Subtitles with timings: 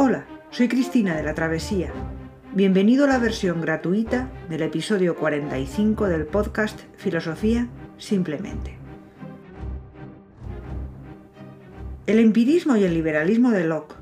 [0.00, 1.92] Hola, soy Cristina de la Travesía.
[2.54, 8.78] Bienvenido a la versión gratuita del episodio 45 del podcast Filosofía Simplemente.
[12.06, 13.96] El empirismo y el liberalismo de Locke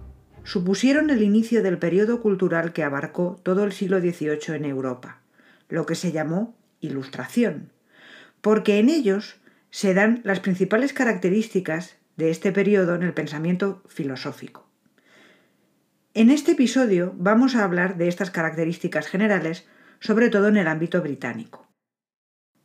[0.44, 5.22] supusieron el inicio del periodo cultural que abarcó todo el siglo XVIII en Europa,
[5.70, 7.72] lo que se llamó Ilustración,
[8.42, 9.40] porque en ellos
[9.70, 14.65] se dan las principales características de este periodo en el pensamiento filosófico.
[16.16, 19.68] En este episodio vamos a hablar de estas características generales,
[20.00, 21.68] sobre todo en el ámbito británico.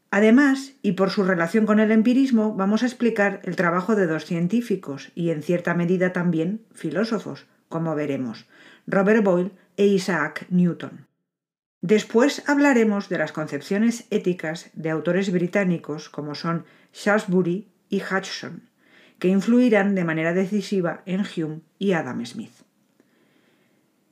[0.09, 4.23] Además, y por su relación con el empirismo, vamos a explicar el trabajo de dos
[4.23, 8.47] científicos y en cierta medida también filósofos, como veremos,
[8.87, 11.07] Robert Boyle e Isaac Newton.
[11.81, 16.63] Después hablaremos de las concepciones éticas de autores británicos como son
[16.93, 18.69] Shaftesbury y Hutchison,
[19.19, 22.53] que influirán de manera decisiva en Hume y Adam Smith.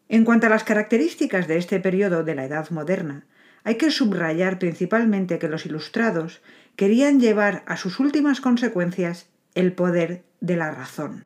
[0.09, 3.28] En cuanto a las características de este periodo de la Edad Moderna,
[3.64, 6.42] hay que subrayar principalmente que los ilustrados
[6.75, 11.25] querían llevar a sus últimas consecuencias el poder de la razón.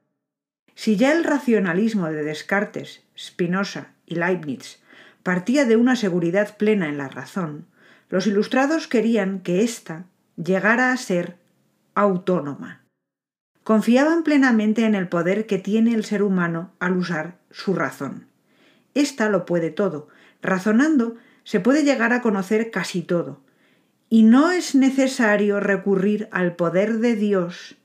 [0.76, 4.82] Si ya el racionalismo de Descartes, Spinoza y Leibniz
[5.22, 7.68] partía de una seguridad plena en la razón,
[8.10, 11.38] los ilustrados querían que ésta llegara a ser
[11.96, 12.84] autónoma.
[13.64, 18.33] Confiaban plenamente en el poder que tiene el ser humano al usar su razón.
[18.94, 20.08] Esta lo puede todo.
[20.42, 23.42] Razonando se puede llegar a conocer casi todo.
[24.10, 27.78] Y no es necesario recurrir al poder de Dios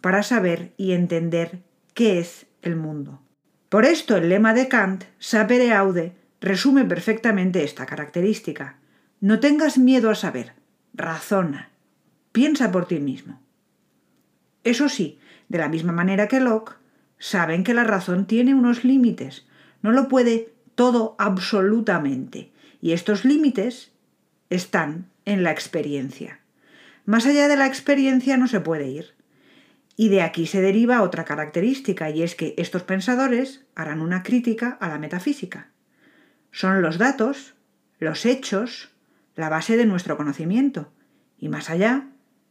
[0.00, 1.62] para saber y entender
[1.94, 3.20] qué es el mundo.
[3.68, 8.78] Por esto el lema de Kant, sapere aude, resume perfectamente esta característica.
[9.20, 10.52] No tengas miedo a saber,
[10.92, 11.70] razona,
[12.32, 13.40] piensa por ti mismo.
[14.64, 15.18] Eso sí,
[15.48, 16.74] de la misma manera que Locke,
[17.18, 19.46] saben que la razón tiene unos límites,
[19.82, 23.92] no lo puede todo absolutamente, y estos límites
[24.50, 26.40] están en la experiencia.
[27.04, 29.14] Más allá de la experiencia no se puede ir.
[29.96, 34.78] Y de aquí se deriva otra característica, y es que estos pensadores harán una crítica
[34.80, 35.70] a la metafísica.
[36.50, 37.54] Son los datos,
[37.98, 38.90] los hechos,
[39.34, 40.92] la base de nuestro conocimiento,
[41.38, 42.08] y más allá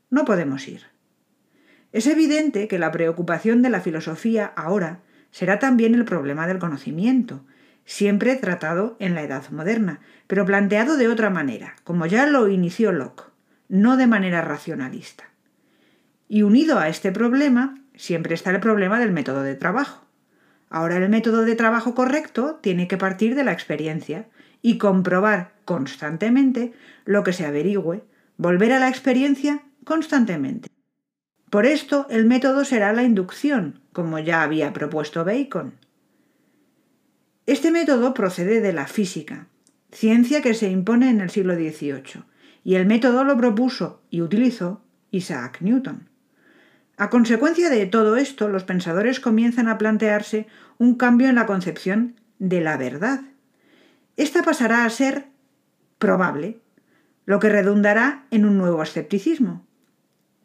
[0.09, 0.83] no podemos ir.
[1.91, 7.43] Es evidente que la preocupación de la filosofía ahora será también el problema del conocimiento,
[7.85, 12.91] siempre tratado en la Edad moderna, pero planteado de otra manera, como ya lo inició
[12.91, 13.23] Locke,
[13.67, 15.25] no de manera racionalista.
[16.27, 20.05] Y unido a este problema, siempre está el problema del método de trabajo.
[20.69, 24.27] Ahora el método de trabajo correcto tiene que partir de la experiencia
[24.61, 28.03] y comprobar constantemente lo que se averigüe,
[28.37, 30.69] volver a la experiencia constantemente.
[31.51, 35.73] Por esto el método será la inducción, como ya había propuesto Bacon.
[37.45, 39.47] Este método procede de la física,
[39.91, 42.23] ciencia que se impone en el siglo XVIII,
[42.63, 46.07] y el método lo propuso y utilizó Isaac Newton.
[46.95, 50.47] A consecuencia de todo esto, los pensadores comienzan a plantearse
[50.77, 53.23] un cambio en la concepción de la verdad.
[54.15, 55.25] Esta pasará a ser
[55.97, 56.61] probable,
[57.25, 59.65] lo que redundará en un nuevo escepticismo.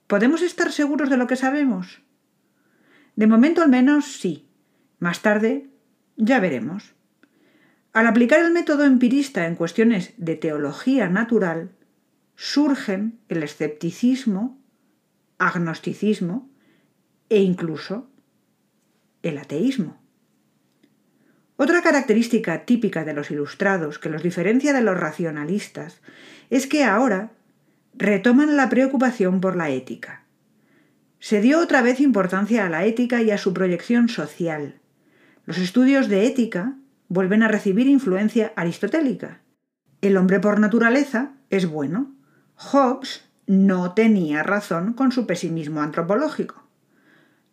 [0.07, 2.01] ¿Podemos estar seguros de lo que sabemos?
[3.17, 4.49] De momento al menos sí.
[4.99, 5.69] Más tarde
[6.17, 6.95] ya veremos.
[7.93, 11.71] Al aplicar el método empirista en cuestiones de teología natural,
[12.35, 14.61] surgen el escepticismo
[15.39, 16.51] agnosticismo
[17.29, 18.11] e incluso
[19.23, 20.01] el ateísmo.
[21.57, 26.03] Otra característica típica de los ilustrados que los diferencia de los racionalistas
[26.51, 27.33] es que ahora
[27.97, 30.25] retoman la preocupación por la ética.
[31.19, 34.81] Se dio otra vez importancia a la ética y a su proyección social.
[35.47, 36.77] Los estudios de ética
[37.09, 39.41] vuelven a recibir influencia aristotélica.
[40.03, 42.15] El hombre por naturaleza es bueno.
[42.55, 46.67] Hobbes no tenía razón con su pesimismo antropológico.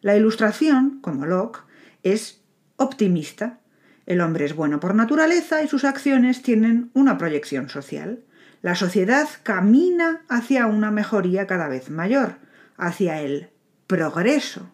[0.02, 1.62] La ilustración, como Locke,
[2.04, 2.44] es
[2.76, 3.60] optimista.
[4.06, 8.26] El hombre es bueno por naturaleza y sus acciones tienen una proyección social.
[8.64, 12.38] La sociedad camina hacia una mejoría cada vez mayor,
[12.78, 13.50] hacia el
[13.88, 14.72] progreso.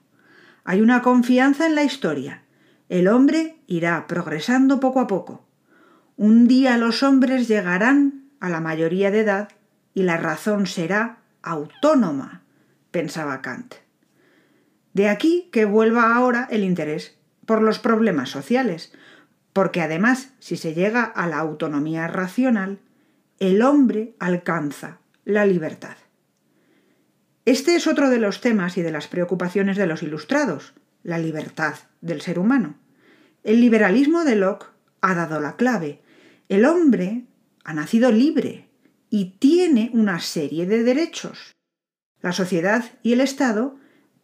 [0.64, 2.44] Hay una confianza en la historia.
[2.88, 5.44] El hombre irá progresando poco a poco.
[6.18, 9.50] Un día los hombres llegarán a la mayoría de edad
[9.96, 12.44] y la razón será autónoma,
[12.92, 13.74] pensaba Kant.
[14.94, 18.94] De aquí que vuelva ahora el interés por los problemas sociales,
[19.52, 22.78] porque además, si se llega a la autonomía racional,
[23.40, 25.96] el hombre alcanza la libertad.
[27.46, 31.76] Este es otro de los temas y de las preocupaciones de los ilustrados, la libertad
[32.02, 32.78] del ser humano.
[33.44, 34.68] El liberalismo de Locke
[35.02, 36.02] ha dado la clave.
[36.50, 37.26] El hombre
[37.64, 38.68] ha nacido libre
[39.10, 41.56] y tiene una serie de derechos.
[42.22, 43.78] La sociedad y el Estado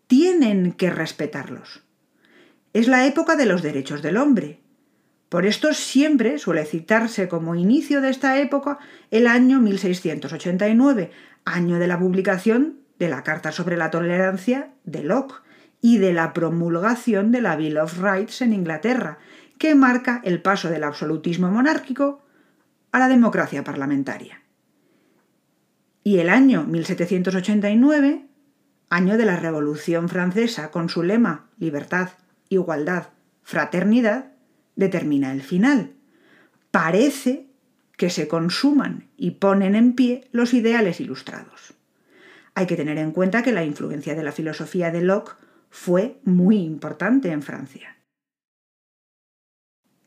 [0.08, 1.84] tienen que respetarlos.
[2.74, 4.60] Es la época de los derechos del hombre.
[5.30, 8.78] Por esto siempre suele citarse como inicio de esta época
[9.12, 11.12] el año 1689,
[11.46, 15.42] año de la publicación de la Carta sobre la Tolerancia de Locke
[15.82, 19.18] y de la promulgación de la Bill of Rights en Inglaterra,
[19.58, 22.24] que marca el paso del absolutismo monárquico
[22.92, 24.42] a la democracia parlamentaria.
[26.04, 28.26] Y el año 1789,
[28.90, 32.10] año de la Revolución Francesa, con su lema libertad,
[32.50, 33.08] igualdad,
[33.42, 34.35] fraternidad,
[34.76, 35.94] determina el final.
[36.72, 37.48] Parece
[37.98, 41.74] que se consuman y ponen en pie los ideales ilustrados.
[42.54, 45.38] Hay que tener en cuenta que la influencia de la filosofía de Locke
[45.70, 47.98] fue muy importante en Francia.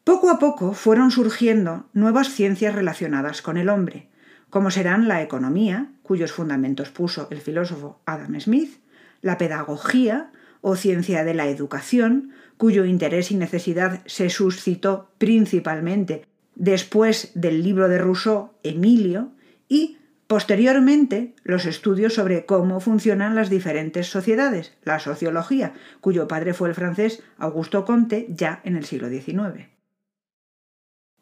[0.05, 4.09] Poco a poco fueron surgiendo nuevas ciencias relacionadas con el hombre,
[4.49, 8.81] como serán la economía, cuyos fundamentos puso el filósofo Adam Smith,
[9.20, 10.32] la pedagogía
[10.62, 17.88] o ciencia de la educación, cuyo interés y necesidad se suscitó principalmente después del libro
[17.88, 19.31] de Rousseau, Emilio,
[19.69, 25.72] y Posteriormente, los estudios sobre cómo funcionan las diferentes sociedades, la sociología,
[26.02, 29.69] cuyo padre fue el francés Augusto Comte ya en el siglo XIX.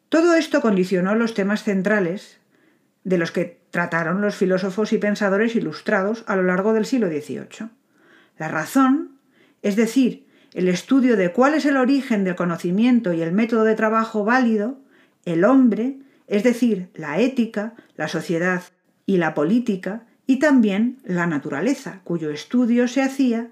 [0.09, 2.41] Todo esto condicionó los temas centrales
[3.05, 7.69] de los que trataron los filósofos y pensadores ilustrados a lo largo del siglo XVIII.
[8.37, 9.19] La razón,
[9.61, 10.26] es decir,
[10.57, 14.79] el estudio de cuál es el origen del conocimiento y el método de trabajo válido,
[15.23, 18.63] el hombre, es decir, la ética, la sociedad
[19.05, 23.51] y la política y también la naturaleza, cuyo estudio se hacía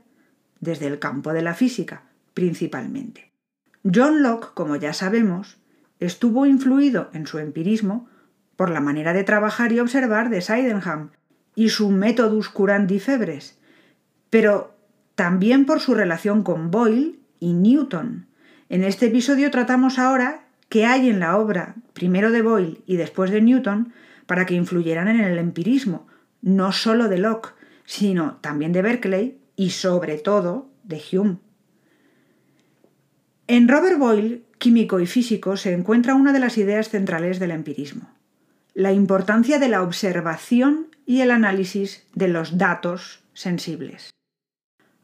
[0.60, 3.32] desde el campo de la física, principalmente.
[3.84, 5.58] John Locke, como ya sabemos,
[6.00, 8.10] estuvo influido en su empirismo
[8.56, 11.12] por la manera de trabajar y observar de Sydenham
[11.54, 13.60] y su Methodus curandi febres,
[14.32, 14.75] pero
[15.16, 18.28] también por su relación con Boyle y Newton.
[18.70, 23.32] En este episodio tratamos ahora qué hay en la obra, primero de Boyle y después
[23.32, 23.94] de Newton,
[24.26, 26.08] para que influyeran en el empirismo,
[26.42, 27.54] no solo de Locke,
[27.86, 31.38] sino también de Berkeley y sobre todo de Hume.
[33.48, 38.10] En Robert Boyle, químico y físico, se encuentra una de las ideas centrales del empirismo,
[38.74, 44.15] la importancia de la observación y el análisis de los datos sensibles.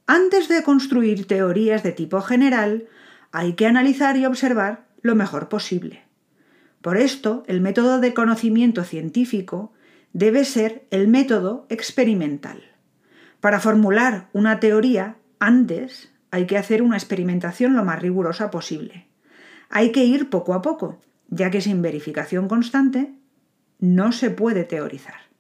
[0.08, 2.88] Antes de construir teorías de tipo general,
[3.32, 6.04] hay que analizar y observar lo mejor posible.
[6.82, 9.74] Por esto, el método de conocimiento científico
[10.14, 12.64] debe ser el método experimental.
[13.40, 19.08] Para formular una teoría, antes hay que hacer una experimentación lo más rigurosa posible.
[19.70, 21.00] Hay que ir poco a poco,
[21.30, 23.14] ya que sin verificación constante
[23.80, 25.31] no se puede teorizar.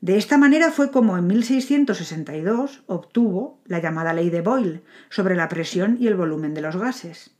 [0.00, 5.48] De esta manera fue como en 1662 obtuvo la llamada ley de Boyle sobre la
[5.48, 7.32] presión y el volumen de los gases.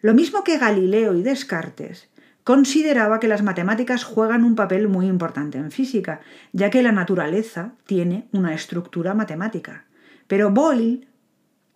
[0.00, 2.08] Lo mismo que Galileo y Descartes,
[2.44, 6.20] consideraba que las matemáticas juegan un papel muy importante en física,
[6.52, 9.84] ya que la naturaleza tiene una estructura matemática.
[10.26, 11.06] Pero Boyle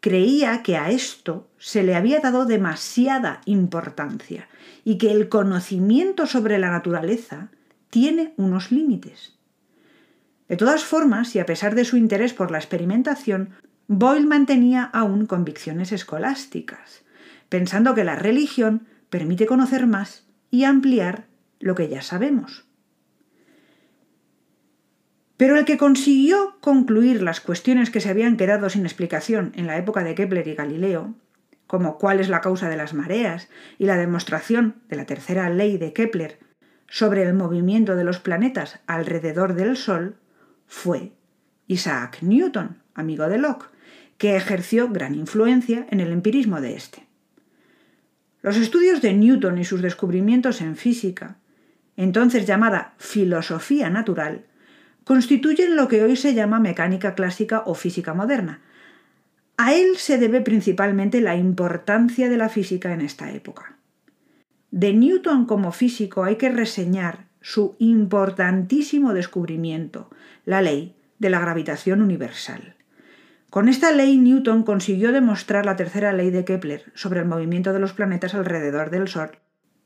[0.01, 4.49] creía que a esto se le había dado demasiada importancia
[4.83, 7.51] y que el conocimiento sobre la naturaleza
[7.91, 9.36] tiene unos límites.
[10.49, 13.51] De todas formas, y a pesar de su interés por la experimentación,
[13.89, 17.05] Boyle mantenía aún convicciones escolásticas,
[17.49, 21.27] pensando que la religión permite conocer más y ampliar
[21.59, 22.67] lo que ya sabemos.
[25.37, 29.77] Pero el que consiguió concluir las cuestiones que se habían quedado sin explicación en la
[29.77, 31.15] época de Kepler y Galileo,
[31.67, 33.49] como cuál es la causa de las mareas
[33.79, 36.39] y la demostración de la tercera ley de Kepler
[36.89, 40.17] sobre el movimiento de los planetas alrededor del Sol,
[40.67, 41.13] fue
[41.67, 43.67] Isaac Newton, amigo de Locke,
[44.19, 47.07] que ejerció gran influencia en el empirismo de éste.
[48.43, 51.37] Los estudios de Newton y sus descubrimientos en física,
[51.97, 54.45] entonces llamada filosofía natural,
[55.05, 58.61] constituyen lo que hoy se llama mecánica clásica o física moderna.
[59.57, 63.77] A él se debe principalmente la importancia de la física en esta época.
[64.71, 70.11] De Newton como físico hay que reseñar su importantísimo descubrimiento,
[70.45, 72.75] la ley de la gravitación universal.
[73.51, 77.79] Con esta ley Newton consiguió demostrar la tercera ley de Kepler sobre el movimiento de
[77.79, 79.31] los planetas alrededor del Sol,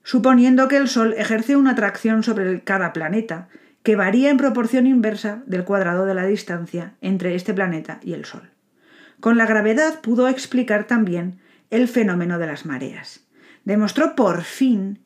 [0.03, 3.51] suponiendo que el Sol ejerce una atracción sobre cada planeta
[3.83, 8.25] que varía en proporción inversa del cuadrado de la distancia entre este planeta y el
[8.25, 8.49] Sol.
[9.21, 13.27] Con la gravedad pudo explicar también el fenómeno de las mareas.
[13.67, 14.99] Demostró por fin,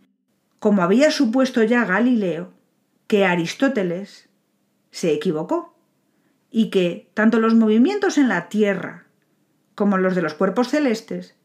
[0.64, 2.54] como había supuesto ya Galileo,
[3.06, 4.30] que Aristóteles
[4.90, 5.76] se equivocó
[6.50, 9.04] y que tanto los movimientos en la Tierra
[9.75, 11.37] como los de los cuerpos celestes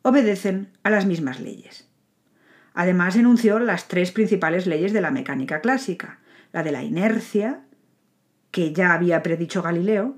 [0.00, 1.90] obedecen a las mismas leyes.
[2.72, 7.66] Además enunció las tres principales leyes de la mecánica clásica, la de la inercia,
[8.50, 10.16] que ya había predicho Galileo,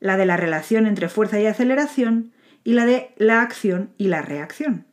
[0.00, 4.20] la de la relación entre fuerza y aceleración y la de la acción y la
[4.20, 4.84] reacción.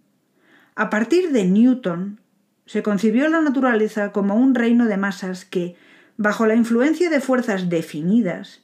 [0.75, 2.20] A partir de Newton,
[2.65, 5.75] se concibió la naturaleza como un reino de masas que,
[6.17, 8.63] bajo la influencia de fuerzas definidas,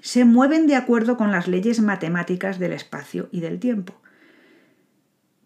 [0.00, 4.00] se mueven de acuerdo con las leyes matemáticas del espacio y del tiempo.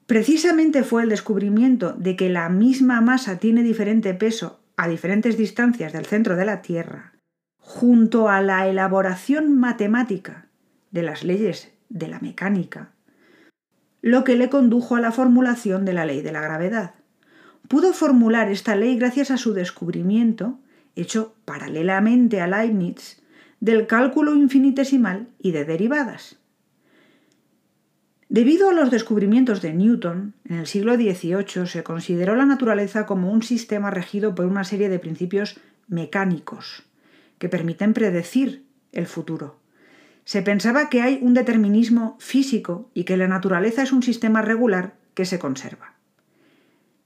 [0.07, 5.93] Precisamente fue el descubrimiento de que la misma masa tiene diferente peso a diferentes distancias
[5.93, 7.15] del centro de la Tierra,
[7.57, 10.49] junto a la elaboración matemática
[10.91, 12.93] de las leyes de la mecánica,
[14.01, 16.95] lo que le condujo a la formulación de la ley de la gravedad.
[17.69, 20.59] Pudo formular esta ley gracias a su descubrimiento,
[20.97, 23.23] hecho paralelamente a Leibniz,
[23.61, 26.39] del cálculo infinitesimal y de derivadas.
[28.29, 33.31] Debido a los descubrimientos de Newton, en el siglo XVIII se consideró la naturaleza como
[33.31, 36.83] un sistema regido por una serie de principios mecánicos
[37.39, 39.61] que permiten predecir el futuro.
[40.25, 44.95] Se pensaba que hay un determinismo físico y que la naturaleza es un sistema regular
[45.15, 45.95] que se conserva.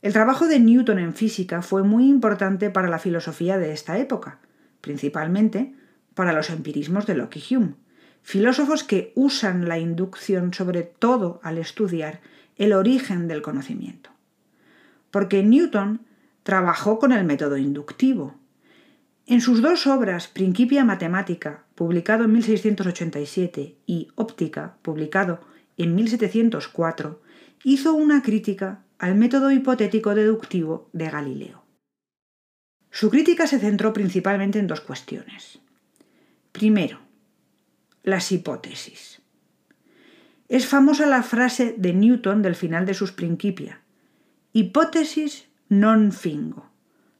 [0.06, 4.38] El trabajo de Newton en física fue muy importante para la filosofía de esta época,
[4.80, 5.74] principalmente
[6.14, 7.74] para los empirismos de Locke y Hume,
[8.22, 12.20] filósofos que usan la inducción sobre todo al estudiar
[12.54, 14.10] el origen del conocimiento.
[15.10, 16.02] Porque Newton
[16.44, 18.36] trabajó con el método inductivo.
[19.26, 25.40] En sus dos obras, Principia Mathematica, publicado en 1687, y Óptica, publicado
[25.76, 27.20] en 1704,
[27.64, 31.62] hizo una crítica al método hipotético deductivo de Galileo.
[32.90, 35.58] Su crítica se centró principalmente en dos cuestiones.
[36.52, 37.00] Primero,
[38.02, 39.20] las hipótesis.
[40.48, 43.82] Es famosa la frase de Newton del final de sus Principia.
[44.52, 46.70] Hipótesis non fingo.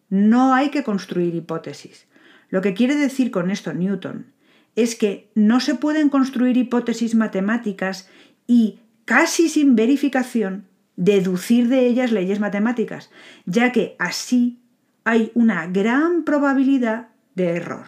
[0.08, 2.06] No hay que construir hipótesis.
[2.48, 4.32] Lo que quiere decir con esto Newton
[4.76, 8.08] es que no se pueden construir hipótesis matemáticas
[8.46, 13.10] y, casi sin verificación, deducir de ellas leyes matemáticas,
[13.44, 14.60] ya que así
[15.04, 17.86] hay una gran probabilidad de error.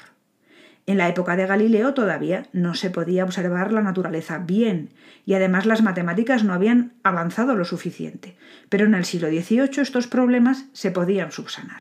[0.87, 4.91] En la época de Galileo todavía no se podía observar la naturaleza bien
[5.27, 8.37] y además las matemáticas no habían avanzado lo suficiente,
[8.71, 11.81] pero en el siglo XVIII estos problemas se podían subsanar.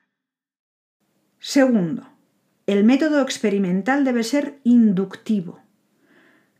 [1.39, 2.09] Segundo,
[2.65, 5.61] el método experimental debe ser inductivo.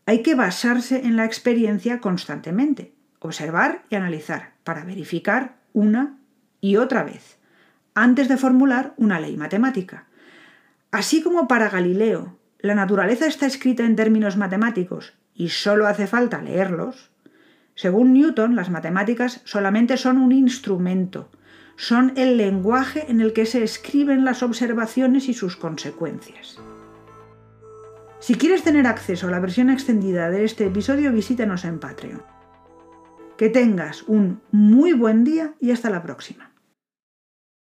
[0.06, 6.18] Hay que basarse en la experiencia constantemente, observar y analizar para verificar una
[6.60, 7.38] y otra vez,
[7.96, 10.08] antes de formular una ley matemática.
[10.92, 16.42] Así como para Galileo la naturaleza está escrita en términos matemáticos y solo hace falta
[16.42, 17.12] leerlos,
[17.76, 21.32] según Newton, las matemáticas solamente son un instrumento,
[21.78, 26.60] son el lenguaje en el que se escriben las observaciones y sus consecuencias.
[28.20, 32.37] Si quieres tener acceso a la versión extendida de este episodio, visítanos en Patreon.
[33.38, 36.47] Que tengas un muy buen día y hasta la próxima.